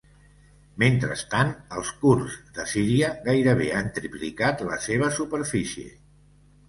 [0.83, 1.51] Mentrestant
[1.81, 5.93] els kurds de Síria gairebé han triplicat la seva superfície.